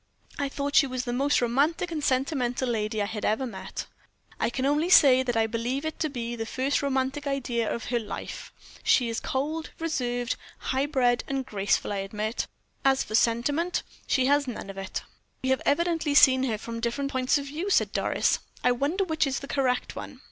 [0.39, 3.85] I thought she was the most romantic and sentimental lady I had ever met."
[4.39, 7.85] "I can only say that I believe it to be the first romantic idea of
[7.93, 8.51] her life.
[8.81, 12.47] She is cold, reserved, high bred, and graceful, I admit;
[12.81, 15.03] but as for sentiment, she has none of it."
[15.43, 18.39] "We have evidently seen her from different points of view," said Doris.
[18.63, 20.19] "I wonder which is the correct one."